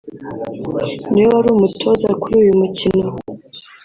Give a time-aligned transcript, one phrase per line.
[1.11, 3.07] niwe wari umutoza kuri uyu mukino